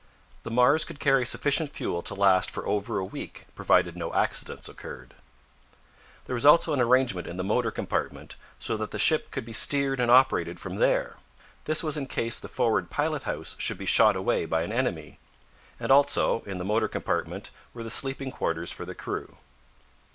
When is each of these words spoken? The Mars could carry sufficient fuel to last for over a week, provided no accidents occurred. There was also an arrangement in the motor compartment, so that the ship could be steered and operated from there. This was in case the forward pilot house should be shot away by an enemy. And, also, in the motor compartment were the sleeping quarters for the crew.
The 0.41 0.49
Mars 0.49 0.83
could 0.83 0.99
carry 0.99 1.27
sufficient 1.27 1.71
fuel 1.73 2.01
to 2.01 2.15
last 2.15 2.49
for 2.49 2.65
over 2.65 2.97
a 2.97 3.05
week, 3.05 3.45
provided 3.53 3.95
no 3.95 4.11
accidents 4.15 4.67
occurred. 4.67 5.13
There 6.25 6.33
was 6.33 6.43
also 6.43 6.73
an 6.73 6.81
arrangement 6.81 7.27
in 7.27 7.37
the 7.37 7.43
motor 7.43 7.69
compartment, 7.69 8.35
so 8.57 8.75
that 8.77 8.89
the 8.89 8.97
ship 8.97 9.29
could 9.29 9.45
be 9.45 9.53
steered 9.53 9.99
and 9.99 10.09
operated 10.09 10.59
from 10.59 10.77
there. 10.77 11.17
This 11.65 11.83
was 11.83 11.97
in 11.97 12.07
case 12.07 12.39
the 12.39 12.47
forward 12.47 12.89
pilot 12.89 13.21
house 13.29 13.55
should 13.59 13.77
be 13.77 13.85
shot 13.85 14.15
away 14.15 14.45
by 14.47 14.63
an 14.63 14.73
enemy. 14.73 15.19
And, 15.79 15.91
also, 15.91 16.41
in 16.47 16.57
the 16.57 16.65
motor 16.65 16.87
compartment 16.87 17.51
were 17.71 17.83
the 17.83 17.91
sleeping 17.91 18.31
quarters 18.31 18.71
for 18.71 18.85
the 18.85 18.95
crew. 18.95 19.37